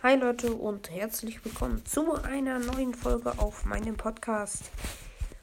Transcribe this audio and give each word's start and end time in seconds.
Hi 0.00 0.14
Leute 0.14 0.52
und 0.54 0.92
herzlich 0.92 1.44
willkommen 1.44 1.84
zu 1.84 2.14
einer 2.22 2.60
neuen 2.60 2.94
Folge 2.94 3.36
auf 3.36 3.64
meinem 3.64 3.96
Podcast. 3.96 4.70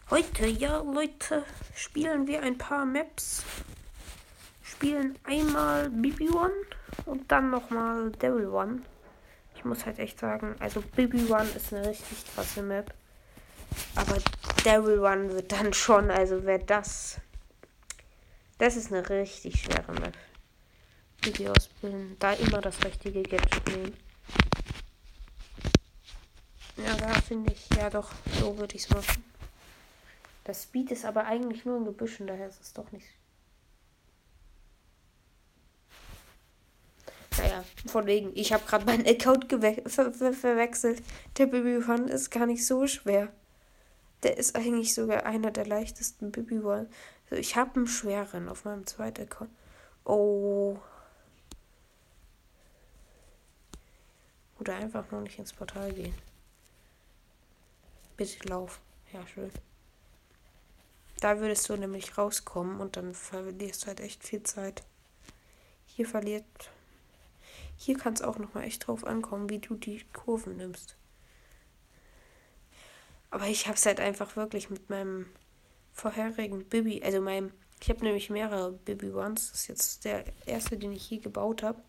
Heute, 0.09 0.47
ja 0.47 0.77
Leute, 0.77 1.43
spielen 1.75 2.25
wir 2.25 2.41
ein 2.41 2.57
paar 2.57 2.85
Maps. 2.85 3.43
Spielen 4.63 5.19
einmal 5.25 5.89
Bibi 5.89 6.29
One 6.29 6.53
und 7.05 7.29
dann 7.29 7.49
nochmal 7.49 8.13
Devil 8.13 8.47
One. 8.47 8.81
Ich 9.57 9.65
muss 9.65 9.85
halt 9.85 9.99
echt 9.99 10.21
sagen, 10.21 10.55
also 10.59 10.81
Bibi 10.95 11.25
One 11.25 11.49
ist 11.53 11.73
eine 11.73 11.89
richtig 11.89 12.23
krasse 12.33 12.61
Map. 12.61 12.93
Aber 13.95 14.15
Devil 14.63 14.99
One 14.99 15.33
wird 15.33 15.51
dann 15.51 15.73
schon, 15.73 16.09
also 16.09 16.45
wer 16.45 16.59
das... 16.59 17.19
Das 18.57 18.77
ist 18.77 18.93
eine 18.93 19.09
richtig 19.09 19.63
schwere 19.63 19.91
Map. 19.91 20.13
Bibi 21.19 21.49
ausbilden. 21.49 22.15
Da 22.19 22.31
immer 22.31 22.61
das 22.61 22.81
richtige 22.85 23.21
Gadget 23.21 23.67
nehmen. 23.67 24.04
Ja, 26.77 26.95
da 26.97 27.13
finde 27.21 27.53
ich, 27.53 27.69
ja 27.77 27.89
doch, 27.89 28.11
so 28.39 28.57
würde 28.57 28.75
ich 28.75 28.83
es 28.83 28.89
machen. 28.89 29.23
Das 30.43 30.63
Speed 30.63 30.91
ist 30.91 31.05
aber 31.05 31.25
eigentlich 31.25 31.65
nur 31.65 31.77
in 31.77 31.85
Gebüschen, 31.85 32.27
daher 32.27 32.47
ist 32.47 32.61
es 32.61 32.73
doch 32.73 32.91
nicht. 32.91 33.07
Naja, 37.37 37.63
von 37.87 38.05
wegen, 38.05 38.31
ich 38.35 38.53
habe 38.53 38.65
gerade 38.65 38.85
meinen 38.85 39.07
Account 39.07 39.49
ver 39.49 40.11
ver 40.11 40.33
verwechselt. 40.33 41.01
Der 41.37 41.47
Baby 41.47 41.83
One 41.83 42.11
ist 42.11 42.29
gar 42.29 42.45
nicht 42.45 42.65
so 42.65 42.87
schwer. 42.87 43.31
Der 44.23 44.37
ist 44.37 44.55
eigentlich 44.55 44.93
sogar 44.93 45.25
einer 45.25 45.51
der 45.51 45.65
leichtesten 45.65 46.31
Baby 46.31 46.59
One. 46.59 46.87
Also 47.29 47.35
ich 47.35 47.55
habe 47.55 47.75
einen 47.75 47.87
schweren 47.87 48.49
auf 48.49 48.65
meinem 48.65 48.85
zweiten 48.85 49.23
Account. 49.23 49.51
Oh. 50.05 50.77
Oder 54.59 54.75
einfach 54.75 55.09
noch 55.11 55.21
nicht 55.21 55.39
ins 55.39 55.53
Portal 55.53 55.91
gehen. 55.91 56.15
Bitte 58.17 58.47
lauf. 58.47 58.79
Ja, 59.13 59.25
schön. 59.27 59.51
Da 61.19 61.39
würdest 61.39 61.69
du 61.69 61.75
nämlich 61.75 62.17
rauskommen 62.17 62.79
und 62.79 62.97
dann 62.97 63.13
verlierst 63.13 63.83
du 63.83 63.87
halt 63.87 63.99
echt 63.99 64.23
viel 64.23 64.43
Zeit. 64.43 64.83
Hier 65.85 66.07
verliert. 66.07 66.45
Hier 67.77 67.97
kann 67.97 68.13
es 68.13 68.21
auch 68.21 68.37
nochmal 68.37 68.65
echt 68.65 68.87
drauf 68.87 69.05
ankommen, 69.05 69.49
wie 69.49 69.59
du 69.59 69.75
die 69.75 70.03
Kurven 70.13 70.57
nimmst. 70.57 70.97
Aber 73.31 73.47
ich 73.47 73.67
habe 73.67 73.75
es 73.75 73.85
halt 73.85 73.99
einfach 73.99 74.35
wirklich 74.35 74.69
mit 74.69 74.89
meinem 74.89 75.25
vorherigen 75.91 76.65
Bibi, 76.65 77.01
also 77.03 77.21
meinem, 77.21 77.51
ich 77.81 77.89
habe 77.89 78.03
nämlich 78.03 78.29
mehrere 78.29 78.71
Bibi 78.71 79.11
Ones. 79.11 79.51
Das 79.51 79.61
ist 79.61 79.67
jetzt 79.67 80.05
der 80.05 80.25
erste, 80.45 80.77
den 80.77 80.91
ich 80.93 81.05
hier 81.05 81.19
gebaut 81.19 81.63
habe. 81.63 81.81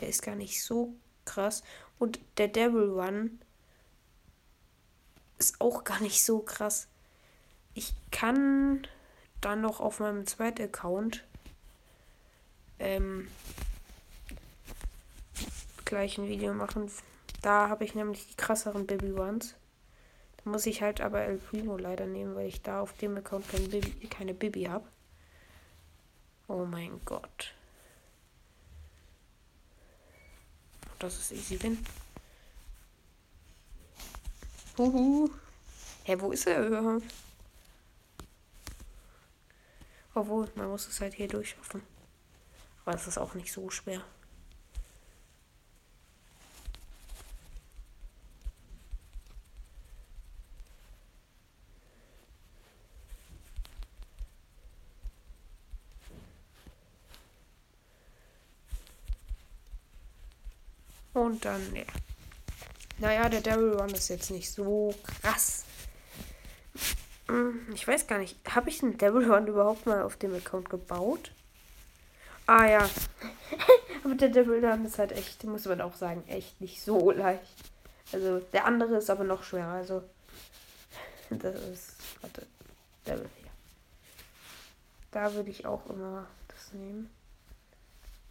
Der 0.00 0.08
ist 0.08 0.22
gar 0.22 0.34
nicht 0.34 0.62
so 0.62 0.94
krass. 1.24 1.62
Und 1.98 2.20
der 2.38 2.48
Devil 2.48 2.90
One 2.90 3.30
ist 5.38 5.60
auch 5.60 5.84
gar 5.84 6.00
nicht 6.00 6.24
so 6.24 6.40
krass. 6.40 6.88
Ich 7.74 7.94
kann 8.10 8.86
dann 9.40 9.60
noch 9.60 9.80
auf 9.80 10.00
meinem 10.00 10.26
zweiten 10.26 10.62
Account 10.62 11.24
ähm, 12.78 13.28
gleich 15.84 16.18
ein 16.18 16.28
Video 16.28 16.52
machen. 16.54 16.90
Da 17.42 17.68
habe 17.68 17.84
ich 17.84 17.94
nämlich 17.94 18.26
die 18.26 18.36
krasseren 18.36 18.86
Baby 18.86 19.12
Ones. 19.12 19.54
Da 20.42 20.50
muss 20.50 20.66
ich 20.66 20.82
halt 20.82 21.00
aber 21.00 21.22
El 21.22 21.38
Primo 21.38 21.76
leider 21.76 22.06
nehmen, 22.06 22.34
weil 22.34 22.48
ich 22.48 22.62
da 22.62 22.80
auf 22.80 22.92
dem 22.94 23.16
Account 23.16 23.48
kein 23.48 23.68
Baby, 23.70 24.08
keine 24.08 24.34
Bibi 24.34 24.64
habe. 24.64 24.86
Oh 26.48 26.64
mein 26.64 27.00
Gott. 27.04 27.54
Das 30.98 31.16
ist 31.18 31.32
easy 31.32 31.62
win. 31.62 31.78
Huhu. 34.78 35.28
Hä, 36.04 36.16
wo 36.20 36.30
ist 36.30 36.46
er 36.46 36.64
überhaupt? 36.66 37.12
Obwohl, 40.14 40.48
man 40.54 40.68
muss 40.68 40.86
es 40.86 41.00
halt 41.00 41.14
hier 41.14 41.28
durchschaffen. 41.28 41.82
Aber 42.84 42.94
es 42.96 43.06
ist 43.08 43.18
auch 43.18 43.34
nicht 43.34 43.52
so 43.52 43.68
schwer. 43.70 44.02
Und 61.14 61.44
dann, 61.44 61.74
ja. 61.74 61.82
Naja, 62.98 63.28
der 63.28 63.40
Devil 63.40 63.74
Run 63.74 63.90
ist 63.90 64.08
jetzt 64.08 64.30
nicht 64.30 64.50
so 64.50 64.92
krass. 65.04 65.64
Hm, 67.28 67.72
ich 67.72 67.86
weiß 67.86 68.08
gar 68.08 68.18
nicht, 68.18 68.36
habe 68.52 68.70
ich 68.70 68.80
den 68.80 68.98
Devil 68.98 69.30
Run 69.30 69.46
überhaupt 69.46 69.86
mal 69.86 70.02
auf 70.02 70.16
dem 70.16 70.34
Account 70.34 70.68
gebaut? 70.68 71.30
Ah 72.46 72.66
ja. 72.66 72.90
Aber 74.04 74.14
der 74.16 74.30
Devil 74.30 74.64
Run 74.64 74.84
ist 74.84 74.98
halt 74.98 75.12
echt, 75.12 75.44
muss 75.44 75.66
man 75.66 75.80
auch 75.80 75.94
sagen, 75.94 76.24
echt 76.26 76.60
nicht 76.60 76.82
so 76.82 77.12
leicht. 77.12 77.54
Also 78.12 78.40
der 78.52 78.64
andere 78.64 78.96
ist 78.96 79.10
aber 79.10 79.24
noch 79.24 79.42
schwerer. 79.42 79.72
Also 79.72 80.02
das 81.30 81.54
ist, 81.54 81.96
warte, 82.22 82.46
Devil 83.06 83.28
hier. 83.36 83.50
Da 85.10 85.34
würde 85.34 85.50
ich 85.50 85.66
auch 85.66 85.86
immer 85.90 86.26
das 86.48 86.72
nehmen. 86.72 87.10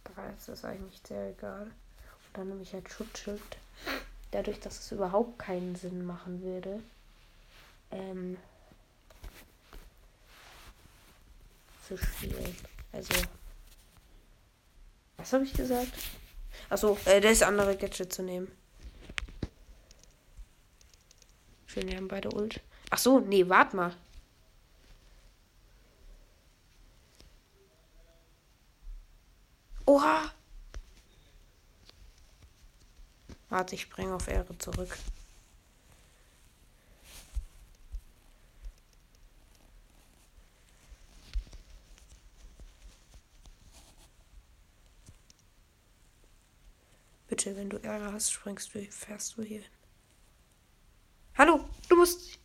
Da 0.04 0.28
ist 0.36 0.48
das 0.48 0.64
eigentlich 0.64 1.00
sehr 1.06 1.30
egal. 1.30 1.62
Und 1.62 2.34
dann 2.34 2.48
nehme 2.48 2.62
ich 2.62 2.72
halt 2.74 2.90
Schutzschild 2.90 3.40
dadurch, 4.30 4.60
dass 4.60 4.78
es 4.80 4.92
überhaupt 4.92 5.38
keinen 5.38 5.76
Sinn 5.76 6.04
machen 6.04 6.42
würde, 6.42 6.82
ähm, 7.90 8.36
zu 11.86 11.96
spielen. 11.96 12.56
Also, 12.92 13.14
was 15.16 15.32
habe 15.32 15.44
ich 15.44 15.54
gesagt? 15.54 15.92
Achso, 16.68 16.98
äh, 17.06 17.20
das 17.20 17.42
andere 17.42 17.76
Gadget 17.76 18.12
zu 18.12 18.22
nehmen. 18.22 18.50
Schön, 21.66 21.88
wir 21.88 21.96
haben 21.96 22.08
beide 22.08 22.30
Ult. 22.34 22.60
Ach 22.90 22.98
so, 22.98 23.20
nee, 23.20 23.48
warte 23.48 23.76
mal. 23.76 23.94
Oha! 29.86 30.30
Warte, 33.68 33.74
ich 33.74 33.82
springe 33.82 34.14
auf 34.14 34.26
Ehre 34.28 34.56
zurück. 34.56 34.96
Bitte, 47.28 47.54
wenn 47.56 47.68
du 47.68 47.76
Ärger 47.76 48.14
hast, 48.14 48.32
springst 48.32 48.74
du, 48.74 48.90
fährst 48.90 49.36
du 49.36 49.42
hier 49.42 49.60
hin. 49.60 49.70
Hallo, 51.36 51.68
du 51.90 51.96
musst. 51.96 52.38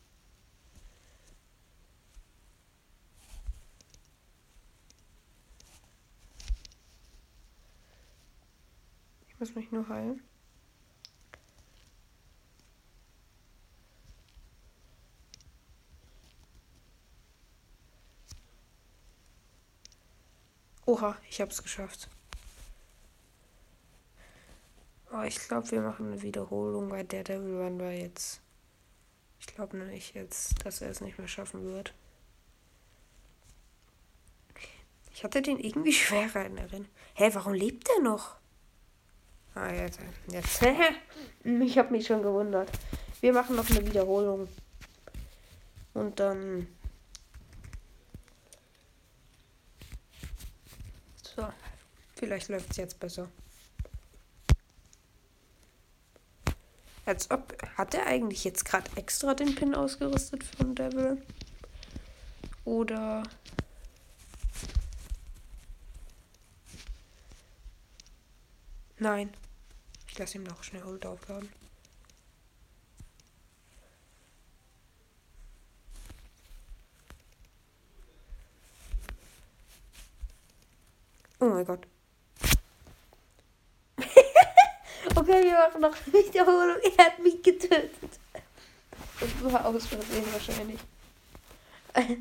Ich 9.30 9.40
muss 9.40 9.56
mich 9.56 9.72
nur 9.72 9.88
heilen. 9.88 10.22
Oha, 20.94 21.18
ich 21.28 21.42
hab's 21.42 21.64
geschafft. 21.64 22.08
Oh, 25.12 25.24
ich 25.24 25.40
glaube, 25.48 25.72
wir 25.72 25.82
machen 25.82 26.12
eine 26.12 26.22
Wiederholung, 26.22 26.92
weil 26.92 27.04
der 27.04 27.24
Devil 27.24 27.60
Run 27.62 27.80
war 27.80 27.90
jetzt. 27.90 28.42
Ich 29.40 29.48
glaube 29.48 29.76
nämlich 29.76 30.14
jetzt, 30.14 30.64
dass 30.64 30.82
er 30.82 30.92
es 30.92 31.02
nicht 31.02 31.18
mehr 31.18 31.28
schaffen 31.28 31.64
wird. 31.64 31.96
Ich 35.16 35.24
hatte 35.24 35.42
den 35.42 35.58
irgendwie 35.58 35.94
schwerer 35.94 36.46
in 36.46 36.58
Erinnerung. 36.58 36.86
Hä, 37.16 37.32
warum 37.34 37.56
lebt 37.56 37.90
er 37.90 38.04
noch? 38.04 38.36
Ah, 39.56 39.72
jetzt. 39.72 40.00
jetzt. 40.28 40.62
ich 41.44 41.78
habe 41.80 41.90
mich 41.90 42.06
schon 42.06 42.22
gewundert. 42.22 42.70
Wir 43.20 43.34
machen 43.34 43.56
noch 43.56 43.68
eine 43.68 43.84
Wiederholung. 43.84 44.48
Und 45.96 46.20
dann 46.20 46.68
So, 51.36 51.48
vielleicht 52.24 52.48
läuft 52.50 52.72
es 52.72 52.78
jetzt 52.78 53.00
besser. 53.00 53.30
Als 57.06 57.30
ob. 57.32 57.62
Hat 57.78 57.94
er 57.94 58.06
eigentlich 58.06 58.44
jetzt 58.46 58.64
gerade 58.64 58.90
extra 58.96 59.34
den 59.34 59.56
Pin 59.56 59.76
ausgerüstet 59.76 60.44
von 60.44 60.74
Devil? 60.74 61.22
Oder. 62.64 63.24
Nein. 69.00 69.34
Ich 70.08 70.18
lasse 70.18 70.38
ihm 70.38 70.44
noch 70.44 70.64
schnell 70.64 70.84
Ult 70.84 71.06
aufladen. 71.06 71.50
Oh 81.44 81.50
mein 81.50 81.66
Gott. 81.66 81.86
okay, 85.18 85.43
wir 85.43 85.43
machen 85.54 85.82
noch 85.82 85.96
eine 86.06 86.14
Wiederholung. 86.14 86.78
Er 86.98 87.06
hat 87.06 87.20
mich 87.20 87.42
getötet. 87.42 88.20
Das 89.20 89.30
war 89.54 89.66
aus 89.66 89.86
Versehen 89.88 90.26
wahrscheinlich. 90.34 90.80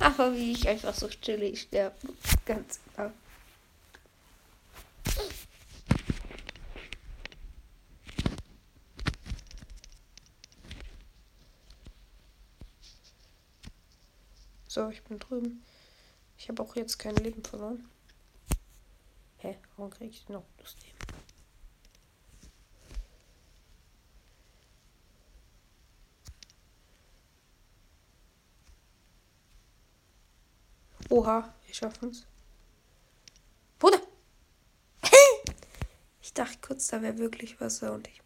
Aber 0.00 0.34
wie 0.34 0.52
ich 0.52 0.68
einfach 0.68 0.94
so 0.94 1.08
chillig 1.08 1.62
sterbe. 1.62 1.96
Ganz 2.44 2.80
klar. 2.94 3.12
So, 14.68 14.88
ich 14.88 15.02
bin 15.02 15.18
drüben. 15.18 15.64
Ich 16.38 16.48
habe 16.48 16.62
auch 16.62 16.76
jetzt 16.76 16.98
kein 16.98 17.16
Leben 17.16 17.42
verloren. 17.42 17.90
Hä? 19.38 19.58
Warum 19.76 19.90
kriege 19.90 20.10
ich 20.10 20.28
noch 20.28 20.44
Lust 20.58 20.76
eben? 20.86 20.99
Oha, 31.10 31.52
wir 31.66 31.74
schaffen 31.74 32.10
es. 32.10 32.26
Bruder! 33.78 34.00
ich 36.22 36.32
dachte 36.32 36.58
kurz, 36.62 36.88
da 36.88 37.02
wäre 37.02 37.18
wirklich 37.18 37.60
Wasser 37.60 37.92
und 37.92 38.08
ich. 38.08 38.20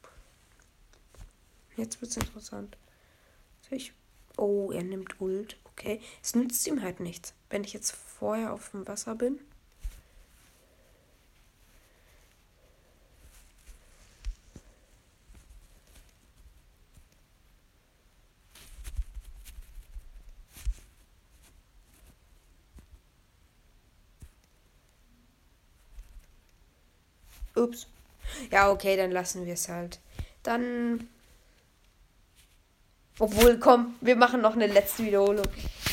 Jetzt 1.76 2.00
wird 2.00 2.12
es 2.12 2.16
interessant. 2.16 2.76
Ich 3.70 3.92
Oh, 4.36 4.72
er 4.72 4.82
nimmt 4.82 5.20
Ult. 5.20 5.56
Okay. 5.64 6.00
Es 6.22 6.34
nützt 6.34 6.66
ihm 6.66 6.82
halt 6.82 7.00
nichts. 7.00 7.34
Wenn 7.50 7.64
ich 7.64 7.72
jetzt 7.72 7.92
vorher 7.92 8.52
auf 8.52 8.70
dem 8.70 8.86
Wasser 8.86 9.14
bin. 9.14 9.40
Ups. 27.64 27.86
Ja, 28.50 28.70
okay, 28.70 28.96
dann 28.96 29.10
lassen 29.10 29.44
wir 29.46 29.54
es 29.54 29.68
halt. 29.68 30.00
Dann 30.42 31.08
obwohl, 33.18 33.58
komm, 33.58 33.94
wir 34.00 34.16
machen 34.16 34.40
noch 34.40 34.54
eine 34.54 34.66
letzte 34.66 35.04
Wiederholung. 35.04 35.46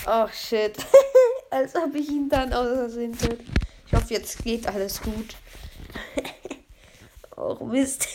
Oh 0.08 0.28
shit. 0.28 0.76
Als 1.52 1.76
ob 1.76 1.94
ich 1.94 2.10
ihn 2.10 2.30
dann 2.30 2.52
außersehen 2.52 3.18
töte. 3.18 3.44
Ich 3.86 3.94
hoffe, 3.94 4.14
jetzt 4.14 4.44
geht 4.44 4.68
alles 4.68 5.02
gut. 5.02 5.36
oh 7.38 7.64
Mist. 7.66 8.08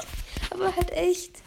Aber 0.50 0.74
halt 0.76 0.90
echt. 0.90 1.42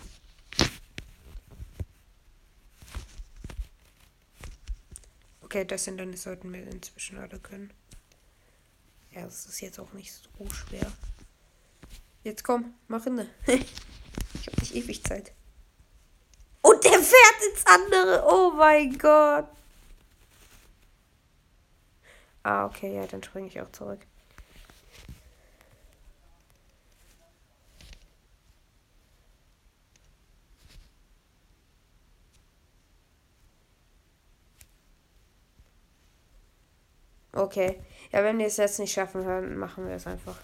Okay, 5.41 5.65
das 5.65 5.83
sind 5.83 5.97
dann 5.97 6.15
sollten 6.15 6.51
wir 6.51 6.65
inzwischen 6.65 7.19
alle 7.19 7.37
können. 7.37 7.71
Ja, 9.11 9.21
das 9.21 9.45
ist 9.45 9.61
jetzt 9.61 9.79
auch 9.79 9.93
nicht 9.93 10.11
so 10.11 10.49
schwer. 10.49 10.91
Jetzt 12.23 12.43
komm, 12.43 12.73
mach 12.87 13.05
inne. 13.05 13.29
ich 13.45 14.47
habe 14.47 14.59
nicht 14.59 14.75
ewig 14.75 15.03
Zeit. 15.03 15.33
Und 16.61 16.83
der 16.83 16.91
fährt 16.93 17.51
ins 17.51 17.65
andere. 17.65 18.23
Oh 18.25 18.51
mein 18.51 18.97
Gott. 18.97 19.47
Ah, 22.43 22.65
okay, 22.65 22.95
ja, 22.95 23.05
dann 23.07 23.23
springe 23.23 23.47
ich 23.47 23.59
auch 23.61 23.71
zurück. 23.71 23.99
Okay. 37.35 37.79
Ja, 38.11 38.23
wenn 38.23 38.37
wir 38.37 38.45
es 38.47 38.57
jetzt 38.57 38.79
nicht 38.79 38.93
schaffen, 38.93 39.25
dann 39.25 39.57
machen 39.57 39.87
wir 39.87 39.95
es 39.95 40.07
einfach. 40.07 40.37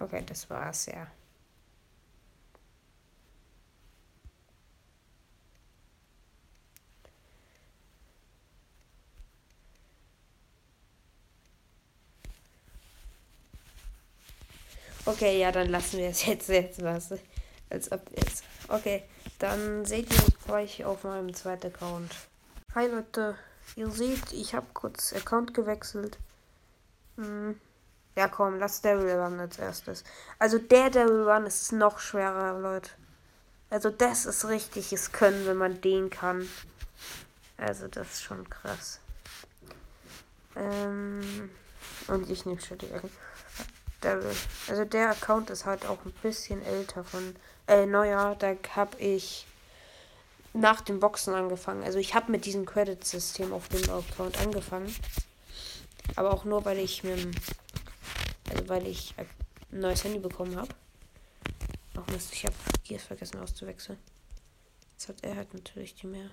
Okay, 0.00 0.21
das 0.32 0.48
war's, 0.48 0.86
ja. 0.86 1.06
Okay, 15.04 15.38
ja, 15.40 15.52
dann 15.52 15.68
lassen 15.68 15.98
wir 15.98 16.08
es 16.08 16.24
jetzt 16.26 16.48
jetzt 16.48 16.82
was. 16.82 17.12
Als 17.68 17.92
ob 17.92 18.00
jetzt. 18.16 18.44
Okay, 18.68 19.02
dann 19.38 19.84
seht 19.84 20.10
ihr 20.10 20.24
gleich 20.46 20.84
auf 20.84 21.04
meinem 21.04 21.34
zweiten 21.34 21.66
Account. 21.66 22.14
Hi 22.74 22.86
Leute, 22.86 23.36
ihr 23.76 23.90
seht, 23.90 24.32
ich 24.32 24.54
habe 24.54 24.66
kurz 24.72 25.12
Account 25.12 25.52
gewechselt. 25.52 26.18
Hm. 27.16 27.60
Ja, 28.14 28.28
komm, 28.28 28.58
lass 28.58 28.82
Devil 28.82 29.10
Run 29.10 29.40
als 29.40 29.58
erstes. 29.58 30.04
Also 30.38 30.58
der 30.58 30.90
Devil 30.90 31.28
Run 31.28 31.46
ist 31.46 31.72
noch 31.72 31.98
schwerer, 31.98 32.58
Leute. 32.58 32.90
Also 33.70 33.88
das 33.88 34.26
ist 34.26 34.44
richtiges 34.46 35.12
Können, 35.12 35.46
wenn 35.46 35.56
man 35.56 35.80
den 35.80 36.10
kann. 36.10 36.46
Also 37.56 37.88
das 37.88 38.14
ist 38.14 38.22
schon 38.22 38.48
krass. 38.50 39.00
Ähm, 40.56 41.50
und 42.08 42.28
ich 42.28 42.44
nehme 42.44 42.60
schon 42.60 42.78
die 42.78 42.88
Devil. 44.02 44.30
Also 44.68 44.84
der 44.84 45.10
Account 45.10 45.48
ist 45.48 45.64
halt 45.64 45.86
auch 45.86 46.04
ein 46.04 46.12
bisschen 46.22 46.62
älter 46.66 47.04
von, 47.04 47.34
äh, 47.66 47.86
neuer. 47.86 48.36
Da 48.38 48.54
habe 48.76 48.98
ich 48.98 49.46
nach 50.52 50.82
dem 50.82 51.00
Boxen 51.00 51.34
angefangen. 51.34 51.82
Also 51.82 51.98
ich 51.98 52.14
habe 52.14 52.30
mit 52.30 52.44
diesem 52.44 52.66
Credit-System 52.66 53.52
auf 53.52 53.68
dem 53.68 53.88
Account 53.90 54.38
angefangen. 54.38 54.94
Aber 56.16 56.32
auch 56.32 56.44
nur, 56.44 56.64
weil 56.64 56.78
ich 56.78 57.04
mir 57.04 57.16
also 58.52 58.68
weil 58.68 58.86
ich 58.86 59.14
ein 59.16 59.28
neues 59.70 60.04
Handy 60.04 60.18
bekommen 60.18 60.56
habe. 60.56 60.74
Auch 61.96 62.06
Mist, 62.08 62.32
ich 62.32 62.44
habe 62.44 62.54
Gears 62.84 63.04
vergessen 63.04 63.38
auszuwechseln. 63.40 63.98
Jetzt 64.92 65.08
hat 65.08 65.22
er 65.22 65.36
halt 65.36 65.54
natürlich 65.54 65.94
die 65.94 66.06
mehr. 66.06 66.30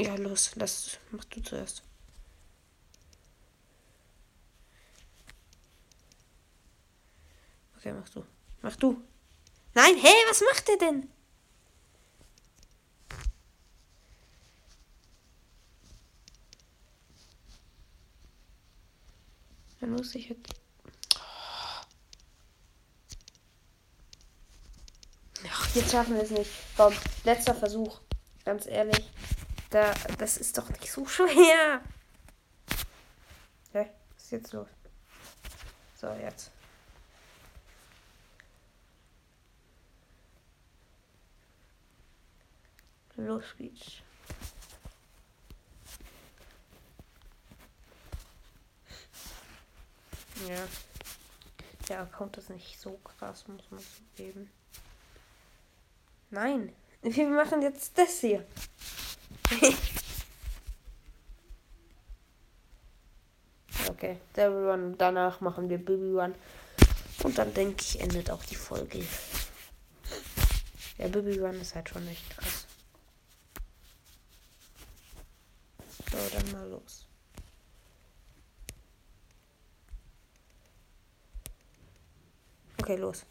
Ja, 0.00 0.16
los, 0.16 0.52
lass, 0.56 0.98
mach 1.10 1.24
du 1.24 1.42
zuerst. 1.42 1.82
Okay, 7.78 7.92
mach 7.92 8.08
du. 8.08 8.24
Mach 8.62 8.76
du. 8.76 9.02
Nein, 9.74 9.96
hey, 10.00 10.14
was 10.28 10.40
macht 10.40 10.68
er 10.68 10.78
denn? 10.78 11.10
Dann 19.84 19.92
muss 19.92 20.14
ich 20.14 20.30
jetzt. 20.30 20.54
Ach, 25.46 25.74
jetzt 25.74 25.90
schaffen 25.90 26.14
wir 26.14 26.22
es 26.22 26.30
nicht. 26.30 26.50
Komm, 26.74 26.94
letzter 27.24 27.54
Versuch. 27.54 28.00
Ganz 28.46 28.64
ehrlich. 28.64 29.12
Da, 29.68 29.92
das 30.16 30.38
ist 30.38 30.56
doch 30.56 30.70
nicht 30.70 30.90
so 30.90 31.04
schwer. 31.06 31.82
Hä? 33.72 33.90
Was 34.14 34.24
ist 34.24 34.32
jetzt 34.32 34.52
los? 34.54 34.68
So, 36.00 36.10
jetzt. 36.14 36.50
Los 43.16 43.44
geht's. 43.58 44.00
Ja. 50.48 50.66
Der 51.88 52.00
Account 52.02 52.36
ist 52.36 52.50
nicht 52.50 52.78
so 52.80 52.98
krass, 52.98 53.46
muss 53.48 53.62
man 53.70 53.80
zugeben. 53.80 54.50
Nein. 56.30 56.72
Wir 57.02 57.28
machen 57.28 57.62
jetzt 57.62 57.98
das 57.98 58.20
hier. 58.20 58.46
okay, 63.88 64.18
Devil 64.34 64.70
Run. 64.70 64.96
Danach 64.98 65.40
machen 65.40 65.68
wir 65.68 65.78
Baby 65.78 66.18
Run. 66.18 66.34
Und 67.22 67.38
dann 67.38 67.52
denke 67.54 67.82
ich, 67.82 68.00
endet 68.00 68.30
auch 68.30 68.44
die 68.44 68.54
Folge. 68.54 69.04
Der 70.98 71.08
Baby 71.08 71.38
Run 71.38 71.60
ist 71.60 71.74
halt 71.74 71.88
schon 71.88 72.08
echt 72.08 72.30
krass. 72.30 72.66
So, 76.10 76.18
dann 76.32 76.52
mal 76.52 76.68
los. 76.70 77.03
Okay, 82.84 82.96
los. 82.96 83.24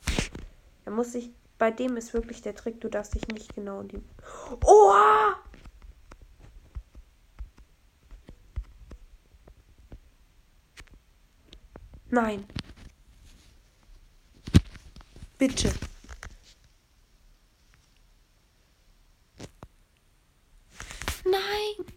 Er 0.83 0.91
muss 0.91 1.11
sich. 1.11 1.29
Bei 1.59 1.69
dem 1.69 1.95
ist 1.95 2.11
wirklich 2.11 2.41
der 2.41 2.55
Trick, 2.55 2.81
du 2.81 2.89
darfst 2.89 3.13
dich 3.13 3.27
nicht 3.27 3.53
genau 3.53 3.81
in 3.81 3.87
die. 3.87 4.03
Oha! 4.65 5.37
Nein. 12.09 12.47
Bitte. 15.37 15.71
Nein. 21.25 21.93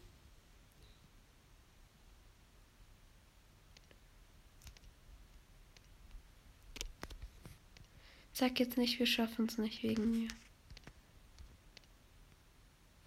Sag 8.47 8.61
jetzt 8.61 8.77
nicht, 8.77 9.01
wir 9.01 9.07
schaffen 9.07 9.47
es 9.47 9.59
nicht 9.59 9.83
wegen 9.83 10.13
mir. 10.13 10.29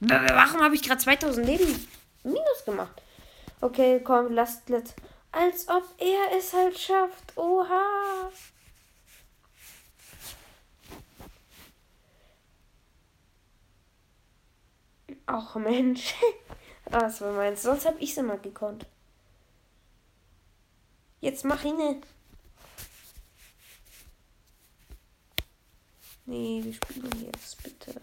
Warum 0.01 0.60
habe 0.60 0.75
ich 0.75 0.81
gerade 0.81 1.00
2000 1.00 1.48
Leben 1.48 1.88
minus 2.25 2.65
gemacht? 2.65 3.01
Okay, 3.62 4.01
komm, 4.03 4.34
lasst 4.34 4.67
let's. 4.67 4.93
Als 5.31 5.69
ob 5.69 5.86
er 5.98 6.38
es 6.38 6.51
halt 6.51 6.77
schafft. 6.77 7.38
Oha. 7.38 8.29
Ach 15.25 15.55
Mensch. 15.55 16.15
ah, 16.91 17.00
das 17.00 17.22
war 17.22 17.31
meins. 17.31 17.62
Sonst 17.62 17.86
habe 17.86 18.00
ich 18.00 18.12
es 18.12 18.17
immer 18.17 18.38
gekonnt. 18.38 18.86
Jetzt 21.22 21.46
mach 21.46 21.63
ihn. 21.63 22.03
Nee, 26.29 26.62
wir 26.63 26.74
spielen 26.74 27.25
jetzt, 27.25 27.63
bitte. 27.63 28.00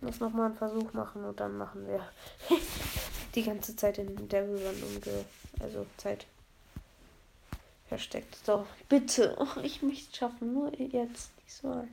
Muss 0.00 0.18
nochmal 0.18 0.46
einen 0.46 0.56
Versuch 0.56 0.92
machen 0.92 1.24
und 1.24 1.38
dann 1.38 1.56
machen 1.56 1.86
wir 1.86 2.00
die 3.36 3.44
ganze 3.44 3.76
Zeit 3.76 3.98
in 3.98 4.28
Devil 4.28 4.56
Run 4.56 4.82
umge... 4.82 5.24
Also 5.60 5.86
Zeit 5.96 6.26
versteckt. 7.86 8.36
So, 8.44 8.66
bitte. 8.88 9.36
Oh, 9.38 9.60
ich 9.62 9.82
möchte 9.82 10.10
es 10.10 10.16
schaffen. 10.16 10.52
Nur 10.52 10.76
jetzt. 10.80 11.30
Diesmal. 11.46 11.86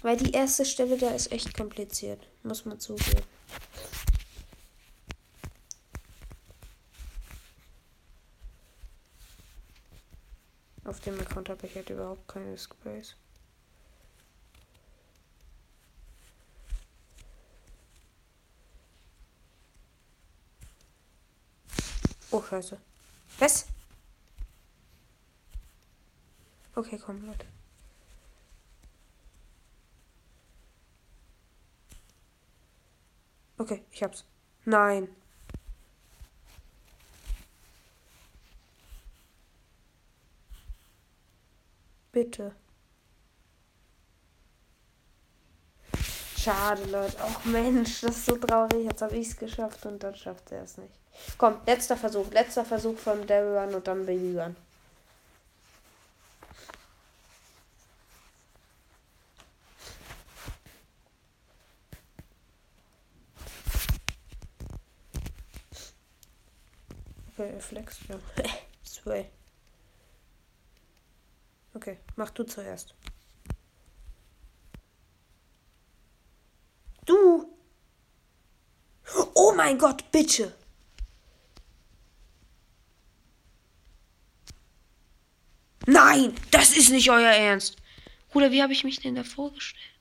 Weil 0.00 0.16
die 0.16 0.32
erste 0.32 0.64
Stelle 0.64 0.96
da 0.96 1.10
ist 1.10 1.30
echt 1.32 1.54
kompliziert. 1.54 2.26
Muss 2.42 2.64
man 2.64 2.80
zugeben. 2.80 3.22
Auf 10.84 11.00
dem 11.00 11.18
Account 11.20 11.48
habe 11.48 11.66
ich 11.66 11.74
halt 11.76 11.90
überhaupt 11.90 12.26
keine 12.28 12.58
Sprays. 12.58 13.14
Oh, 22.30 22.42
scheiße. 22.42 22.78
Was? 23.38 23.66
Okay, 26.74 26.98
komm, 26.98 27.26
Leute. 27.26 27.46
Okay, 33.58 33.84
ich 33.92 34.02
hab's. 34.02 34.24
Nein. 34.64 35.08
Bitte. 42.32 42.52
Schade, 46.38 46.82
Leute. 46.84 47.14
Ach 47.20 47.44
Mensch, 47.44 48.00
das 48.00 48.16
ist 48.16 48.26
so 48.26 48.36
traurig. 48.36 48.86
Jetzt 48.86 49.02
habe 49.02 49.16
ich 49.16 49.28
es 49.28 49.36
geschafft 49.36 49.84
und 49.84 50.02
dann 50.02 50.16
schafft 50.16 50.50
er 50.50 50.62
es 50.62 50.78
nicht. 50.78 50.94
Komm, 51.36 51.56
letzter 51.66 51.94
Versuch. 51.94 52.30
Letzter 52.32 52.64
Versuch 52.64 52.96
von 52.96 53.26
Devil 53.26 53.58
Run 53.58 53.74
und 53.74 53.86
dann 53.86 54.06
Run. 54.08 54.56
Okay, 67.36 67.60
flex, 67.60 67.98
ja. 68.08 68.16
Sway. 68.86 69.26
Okay, 71.74 71.98
mach 72.16 72.30
du 72.30 72.44
zuerst. 72.44 72.94
Du! 77.06 77.48
Oh 79.34 79.52
mein 79.56 79.78
Gott, 79.78 80.10
bitte! 80.12 80.54
Nein, 85.86 86.34
das 86.50 86.76
ist 86.76 86.90
nicht 86.90 87.10
euer 87.10 87.32
Ernst. 87.32 87.76
Bruder, 88.30 88.50
wie 88.50 88.62
habe 88.62 88.72
ich 88.72 88.84
mich 88.84 89.00
denn 89.00 89.14
da 89.14 89.24
vorgestellt? 89.24 89.91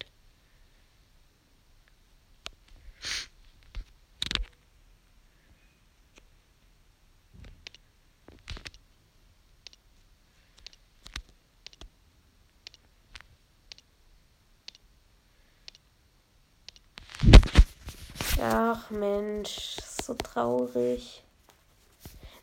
Ach 18.43 18.89
Mensch, 18.89 19.77
so 20.01 20.15
traurig. 20.15 21.21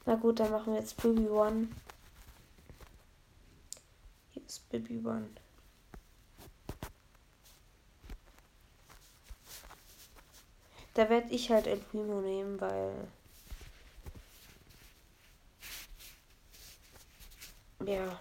Na 0.07 0.15
gut, 0.15 0.39
dann 0.39 0.53
machen 0.53 0.73
wir 0.73 0.81
jetzt 0.81 0.97
Baby 1.03 1.29
One. 1.29 1.67
Hier 4.31 4.47
ist 4.47 4.69
Baby 4.69 5.01
One. 5.05 5.29
Da 10.95 11.11
werde 11.11 11.31
ich 11.31 11.51
halt 11.51 11.67
El 11.67 11.79
Primo 11.79 12.21
nehmen, 12.21 12.61
weil. 12.61 12.95
Ja. 17.85 18.21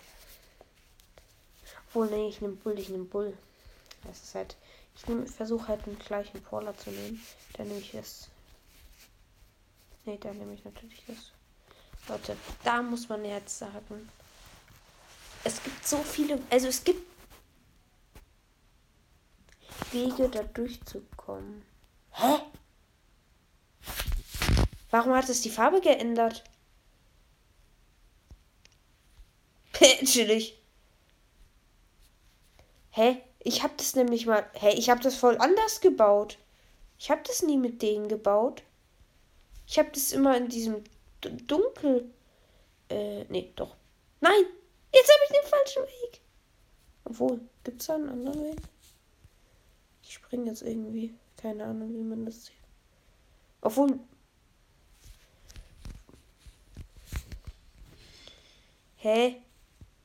Obwohl, 1.90 2.08
nee, 2.08 2.30
ich 2.30 2.42
nehme 2.42 2.56
Bull, 2.56 2.80
ich 2.80 2.90
nehme 2.90 3.06
Bull. 3.06 3.38
Das 4.04 4.24
ist 4.24 4.34
halt 4.34 4.58
ich 4.98 5.32
versuche 5.32 5.68
halt 5.68 5.86
den 5.86 6.00
gleichen 6.00 6.42
Brawler 6.42 6.76
zu 6.76 6.90
nehmen. 6.90 7.22
Dann 7.58 7.68
nehme 7.68 7.80
ich 7.80 7.92
das. 7.92 8.30
Ne, 10.06 10.18
dann 10.18 10.38
nehme 10.38 10.54
ich 10.54 10.64
natürlich 10.64 11.04
das. 11.08 11.32
Leute, 12.08 12.38
da 12.64 12.82
muss 12.82 13.10
man 13.10 13.26
jetzt 13.26 13.58
sagen. 13.58 14.10
Es 15.44 15.62
gibt 15.64 15.86
so 15.86 15.98
viele. 15.98 16.40
Also 16.50 16.68
es 16.68 16.84
gibt 16.84 17.06
Wege, 19.92 20.30
da 20.30 20.44
durchzukommen. 20.44 21.66
Hä? 22.12 22.40
Warum 24.92 25.14
hat 25.14 25.30
es 25.30 25.42
die 25.42 25.50
Farbe 25.50 25.82
geändert? 25.82 26.44
Chillig. 30.06 30.58
Hä? 32.92 33.22
Ich 33.40 33.64
habe 33.64 33.74
das 33.78 33.96
nämlich 33.96 34.26
mal. 34.26 34.50
Hey, 34.54 34.74
ich 34.74 34.90
habe 34.90 35.02
das 35.02 35.16
voll 35.16 35.38
anders 35.38 35.82
gebaut. 35.82 36.38
Ich 37.00 37.12
habe 37.12 37.22
das 37.26 37.44
nie 37.44 37.58
mit 37.58 37.82
denen 37.82 38.08
gebaut. 38.08 38.64
Ich 39.66 39.78
habe 39.78 39.90
das 39.94 40.12
immer 40.12 40.36
in 40.38 40.48
diesem 40.48 40.84
Dunkel. 41.22 42.12
Äh, 42.90 43.26
nee, 43.26 43.52
doch. 43.56 43.76
Nein! 44.22 44.46
Jetzt 44.94 45.12
habe 45.12 45.24
ich 45.26 45.40
den 45.40 45.50
falschen 45.50 45.84
Weg. 45.84 46.22
Obwohl, 47.04 47.42
gibt 47.64 47.82
es 47.82 47.88
da 47.88 47.96
einen 47.96 48.10
anderen 48.10 48.44
Weg? 48.44 48.62
Ich 50.02 50.14
springe 50.14 50.48
jetzt 50.48 50.62
irgendwie. 50.62 51.14
Keine 51.36 51.66
Ahnung, 51.66 51.94
wie 51.94 52.02
man 52.02 52.26
das 52.26 52.46
sieht. 52.46 52.56
Obwohl. 53.62 54.00
Hä? 58.96 59.42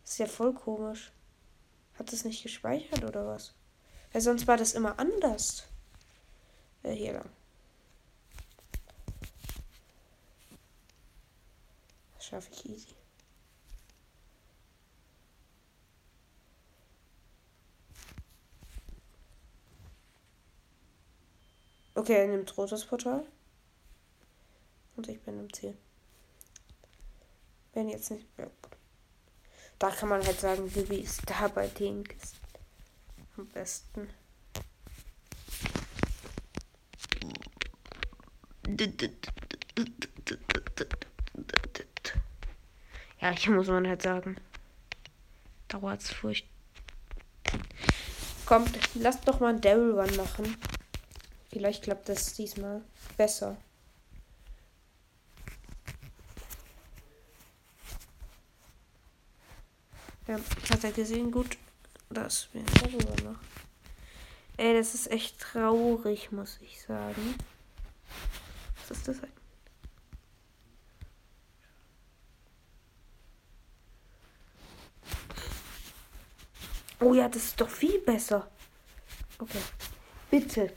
Ist 0.04 0.18
ja 0.18 0.26
voll 0.26 0.52
komisch. 0.52 1.12
Hat 1.94 2.12
es 2.12 2.24
nicht 2.24 2.42
gespeichert 2.42 3.04
oder 3.04 3.26
was? 3.26 3.54
Weil 4.12 4.20
sonst 4.20 4.46
war 4.46 4.56
das 4.56 4.74
immer 4.74 4.98
anders. 4.98 5.64
Äh, 6.82 6.92
hier 6.92 7.12
lang. 7.14 7.30
Das 12.14 12.26
schaffe 12.26 12.50
ich 12.52 12.66
easy. 12.66 12.94
Okay, 21.94 22.14
er 22.14 22.26
nimmt 22.26 22.56
rotes 22.56 22.84
Portal. 22.84 23.24
Und 24.96 25.08
ich 25.08 25.20
bin 25.20 25.38
im 25.38 25.52
Ziel. 25.52 25.76
Wenn 27.74 27.88
jetzt 27.88 28.10
nicht. 28.10 28.26
Ja, 28.38 28.46
gut. 28.46 28.76
Da 29.78 29.90
kann 29.90 30.08
man 30.08 30.24
halt 30.24 30.40
sagen, 30.40 30.74
wie 30.74 31.02
es 31.02 31.18
da 31.18 31.48
bei 31.48 31.68
den 31.68 32.04
am 33.36 33.48
besten. 33.48 34.08
Ja, 43.20 43.30
hier 43.30 43.52
muss 43.52 43.68
man 43.68 43.86
halt 43.86 44.02
sagen. 44.02 44.36
Dauert's 45.68 46.10
furcht. 46.12 46.46
Kommt, 48.46 48.78
lasst 48.94 49.26
doch 49.28 49.40
mal 49.40 49.50
einen 49.50 49.60
Devil 49.60 49.98
Run 49.98 50.16
machen. 50.16 50.56
Vielleicht 51.50 51.84
klappt 51.84 52.08
das 52.08 52.34
diesmal 52.34 52.82
besser. 53.16 53.56
Ja, 60.26 60.38
hat 60.70 60.84
er 60.84 60.92
gesehen? 60.92 61.30
Gut, 61.30 61.58
dass 62.10 62.48
wir 62.52 62.62
darüber 62.80 63.30
machen. 63.30 63.46
Ey, 64.56 64.74
das 64.74 64.94
ist 64.94 65.10
echt 65.10 65.38
traurig, 65.40 66.32
muss 66.32 66.58
ich 66.62 66.80
sagen. 66.80 67.34
Ist 68.92 69.08
das? 69.08 69.16
Oh 77.00 77.14
ja, 77.14 77.28
das 77.28 77.44
ist 77.44 77.60
doch 77.60 77.70
viel 77.70 77.98
besser. 78.00 78.48
Okay. 79.38 79.58
Bitte. 80.30 80.72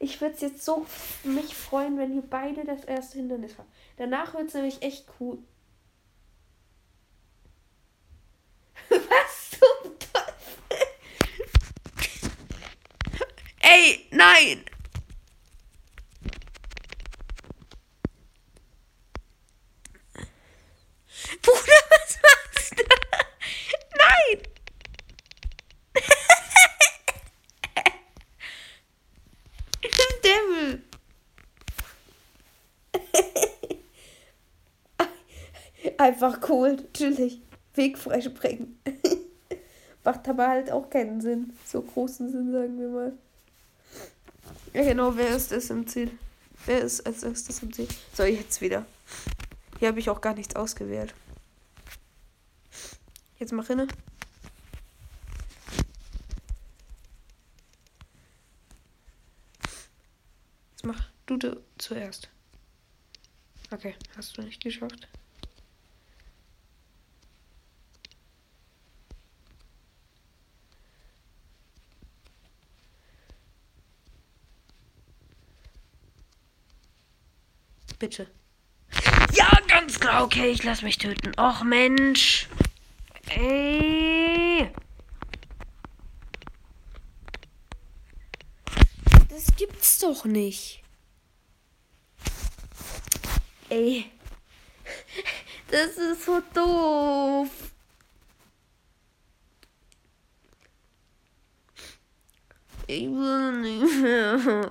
Ich 0.00 0.20
würde 0.20 0.34
es 0.34 0.40
jetzt 0.40 0.64
so 0.64 0.86
mich 1.22 1.54
freuen, 1.54 1.96
wenn 1.98 2.14
ihr 2.14 2.22
beide 2.22 2.64
das 2.64 2.84
erste 2.84 3.18
Hindernis 3.18 3.56
habt. 3.56 3.72
Danach 3.96 4.34
wird 4.34 4.48
es 4.48 4.54
nämlich 4.54 4.82
echt 4.82 5.06
cool. 5.20 5.38
Was 8.90 9.50
zum 9.50 9.98
Teufel? 9.98 10.86
Ey, 13.60 14.06
nein! 14.10 14.64
Bruder, 21.42 21.80
was 21.90 22.18
machst 22.22 22.78
du? 22.78 22.84
Nein! 23.96 24.42
Devil! 30.22 30.82
Einfach 36.20 36.48
cool, 36.48 36.74
natürlich. 36.74 37.40
Weg 37.74 37.96
freispringen. 37.96 38.80
Macht 40.04 40.28
aber 40.28 40.48
halt 40.48 40.68
auch 40.68 40.90
keinen 40.90 41.20
Sinn. 41.20 41.52
So 41.64 41.80
großen 41.80 42.32
Sinn, 42.32 42.50
sagen 42.50 42.76
wir 42.76 42.88
mal. 42.88 43.12
Ja, 44.74 44.82
genau, 44.82 45.16
wer 45.16 45.28
ist 45.28 45.52
es 45.52 45.70
im 45.70 45.86
Ziel? 45.86 46.10
Wer 46.66 46.80
ist 46.80 47.06
als 47.06 47.22
erstes 47.22 47.62
im 47.62 47.72
Ziel? 47.72 47.86
So, 48.14 48.24
jetzt 48.24 48.60
wieder. 48.60 48.84
Hier 49.78 49.86
habe 49.86 50.00
ich 50.00 50.10
auch 50.10 50.20
gar 50.20 50.34
nichts 50.34 50.56
ausgewählt. 50.56 51.14
Jetzt 53.38 53.52
mach 53.52 53.68
hinne. 53.68 53.86
Jetzt 60.72 60.84
mach 60.84 61.00
du 61.26 61.62
zuerst. 61.78 62.28
Okay, 63.70 63.94
hast 64.16 64.36
du 64.36 64.42
nicht 64.42 64.60
geschafft. 64.60 65.06
Bitte. 77.98 78.28
Ja, 79.32 79.50
ganz 79.66 79.98
klar. 79.98 80.22
Okay, 80.24 80.50
ich 80.50 80.62
lass 80.62 80.82
mich 80.82 80.98
töten. 80.98 81.32
Och, 81.38 81.62
Mensch. 81.64 82.48
Ey. 83.28 84.70
Das 89.28 89.54
gibt's 89.56 89.98
doch 89.98 90.24
nicht. 90.24 90.82
Ey. 93.68 94.10
Das 95.70 95.98
ist 95.98 96.24
so 96.24 96.40
doof. 96.54 97.48
Ich 102.86 103.02
will 103.02 103.52
nicht 103.60 104.00
mehr. 104.00 104.70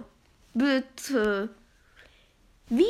Bitte. 0.56 1.50
Wie? 2.70 2.84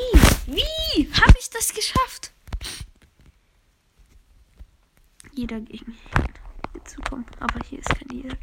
Wie? 0.48 1.14
Habe 1.14 1.34
ich 1.40 1.50
das 1.50 1.74
geschafft? 1.74 2.32
Jeder 5.34 5.60
gegen 5.62 5.96
zu 6.84 7.00
kommen. 7.02 7.26
Aber 7.40 7.60
hier 7.68 7.80
ist 7.80 7.90
kein 7.90 8.10
jeder. 8.10 8.38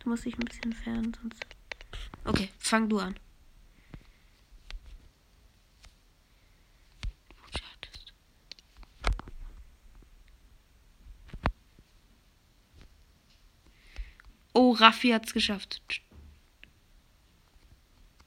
Du 0.00 0.10
musst 0.10 0.24
dich 0.24 0.34
ein 0.34 0.44
bisschen 0.44 0.64
entfernen, 0.64 1.16
sonst. 1.20 1.46
Okay, 2.24 2.50
fang 2.58 2.88
du 2.88 2.98
an. 2.98 3.18
Oh, 14.54 14.72
Raffi 14.72 15.10
hat's 15.10 15.32
geschafft. 15.32 15.80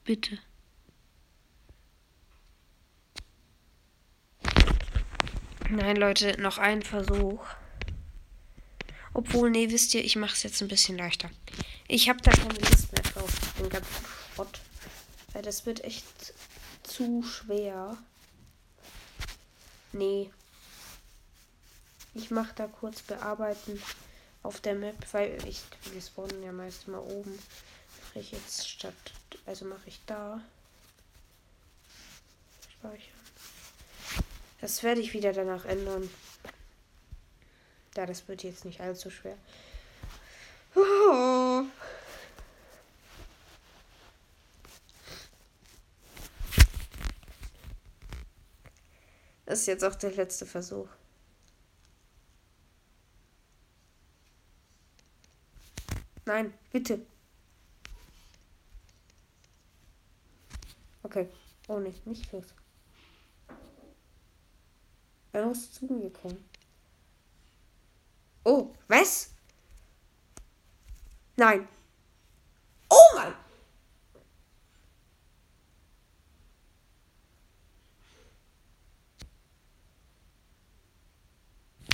Bitte. 0.05 0.37
Nein, 5.67 5.95
Leute, 5.95 6.39
noch 6.39 6.59
ein 6.59 6.83
Versuch. 6.83 7.43
Obwohl, 9.15 9.49
nee, 9.49 9.71
wisst 9.71 9.95
ihr, 9.95 10.05
ich 10.05 10.15
mache 10.15 10.33
es 10.33 10.43
jetzt 10.43 10.61
ein 10.61 10.67
bisschen 10.67 10.95
leichter. 10.95 11.31
Ich 11.87 12.07
habe 12.07 12.21
da 12.21 12.29
keine 12.31 12.53
Lust 12.59 12.93
mehr 12.93 13.01
drauf, 13.01 13.31
den 13.57 13.69
ganzen 13.69 14.05
Schrott. 14.35 14.61
Weil 15.33 15.41
das 15.41 15.65
wird 15.65 15.83
echt 15.83 16.05
zu 16.83 17.23
schwer. 17.23 17.97
Nee. 19.91 20.29
Ich 22.13 22.29
mache 22.29 22.53
da 22.55 22.67
kurz 22.67 23.01
bearbeiten 23.01 23.81
auf 24.43 24.61
der 24.61 24.75
Map, 24.75 24.95
weil 25.13 25.35
ich, 25.47 25.63
wir 25.91 26.01
spawnen 26.01 26.43
ja 26.43 26.51
meist 26.51 26.87
mal 26.87 26.99
oben. 26.99 27.39
Mache 28.15 28.23
ich 28.23 28.31
jetzt 28.31 28.69
statt, 28.69 28.93
also 29.45 29.65
mache 29.65 29.87
ich 29.87 29.99
da. 30.05 30.41
Speichern. 32.71 33.19
Das 34.61 34.83
werde 34.83 35.01
ich 35.01 35.11
wieder 35.11 35.33
danach 35.33 35.65
ändern. 35.65 36.09
Ja, 37.97 38.05
das 38.05 38.25
wird 38.29 38.43
jetzt 38.43 38.63
nicht 38.63 38.79
allzu 38.79 39.09
schwer. 39.09 39.37
Oh. 40.75 41.65
Das 49.45 49.59
ist 49.59 49.65
jetzt 49.65 49.83
auch 49.83 49.95
der 49.95 50.11
letzte 50.11 50.45
Versuch. 50.45 50.87
Nein, 56.23 56.53
bitte. 56.71 57.05
Okay. 61.15 61.29
Oh, 61.69 61.79
nicht, 61.79 62.05
nicht 62.05 62.29
los. 62.33 62.43
Er 65.31 65.45
muss 65.45 65.71
zu 65.71 65.85
mir 65.85 66.11
kommen. 66.11 66.43
Oh, 68.43 68.75
was? 68.89 69.33
Nein. 71.37 71.69
Oh 72.89 73.15
Mann! 73.15 73.33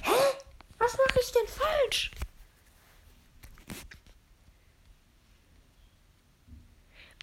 Hä? 0.02 0.12
Was 0.80 0.98
mache 0.98 1.20
ich 1.22 1.32
denn 1.32 1.48
falsch? 1.48 2.12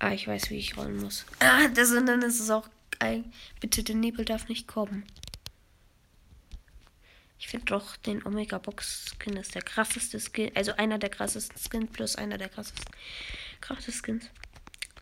Ah, 0.09 0.15
ich 0.15 0.27
weiß, 0.27 0.49
wie 0.49 0.57
ich 0.57 0.75
rollen 0.79 0.97
muss. 0.97 1.27
Ah, 1.39 1.69
das 1.69 1.91
und 1.91 2.07
dann 2.07 2.23
ist 2.23 2.41
es 2.41 2.49
auch 2.49 2.67
bitte, 3.61 3.85
der 3.85 3.95
Nebel 3.95 4.25
darf 4.25 4.49
nicht 4.49 4.67
kommen. 4.67 5.05
Ich 7.39 7.49
finde 7.49 7.67
doch, 7.67 7.95
den 7.99 8.25
Omega 8.25 8.57
Box 8.57 9.15
Skin 9.19 9.37
ist 9.37 9.55
der 9.55 9.61
krasseste 9.61 10.19
Skin. 10.19 10.51
Also 10.57 10.73
einer 10.73 10.99
der 10.99 11.11
krassesten 11.11 11.59
Skins 11.59 11.93
plus 11.93 12.17
einer 12.17 12.39
der 12.39 12.49
krassesten, 12.49 12.87
krassesten 13.61 13.93
Skins. 13.93 14.31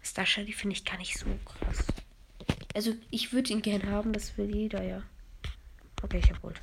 Stasha, 0.03 0.43
die 0.43 0.53
finde 0.53 0.75
ich 0.75 0.85
gar 0.85 0.99
nicht 0.99 1.17
so 1.17 1.27
krass. 1.45 1.85
Also, 2.75 2.97
ich 3.13 3.33
würde 3.33 3.53
ihn 3.53 3.63
gern 3.63 3.89
haben, 3.89 4.13
das 4.13 4.37
will 4.37 4.53
jeder, 4.53 4.83
ja. 4.83 5.05
Okay, 6.03 6.19
ich 6.19 6.31
hab 6.33 6.43
Gold. 6.43 6.61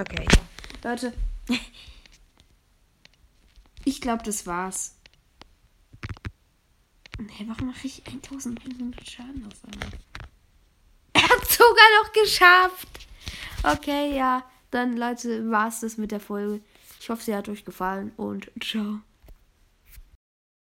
Okay, 0.00 0.26
ja. 0.32 0.90
Leute. 0.90 1.12
Ich 3.82 4.02
glaube, 4.02 4.22
das 4.22 4.46
war's. 4.46 4.94
Hey, 7.16 7.48
warum 7.48 7.68
mache 7.68 7.86
ich 7.86 8.06
1500 8.06 9.08
Schaden 9.08 9.46
auf 9.46 9.64
einmal? 9.64 9.88
Er 11.14 11.22
hat 11.22 11.48
sogar 11.50 11.88
noch 12.02 12.12
geschafft. 12.12 12.88
Okay, 13.62 14.14
ja. 14.14 14.44
Dann, 14.70 14.98
Leute, 14.98 15.50
war's 15.50 15.80
das 15.80 15.96
mit 15.96 16.12
der 16.12 16.20
Folge. 16.20 16.60
Ich 17.00 17.08
hoffe, 17.08 17.22
sie 17.22 17.34
hat 17.34 17.48
euch 17.48 17.64
gefallen 17.64 18.12
und 18.18 18.50
ciao. 18.62 19.00